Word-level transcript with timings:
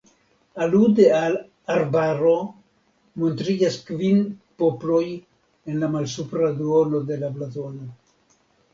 Alude 0.65 1.03
al 1.17 1.35
"Arbaro" 1.73 2.31
montriĝas 3.25 3.79
kvin 3.91 4.25
poploj 4.65 5.05
en 5.15 5.81
la 5.85 5.93
malsupra 5.99 6.53
duono 6.61 7.07
de 7.13 7.25
la 7.25 7.35
blazono. 7.41 7.91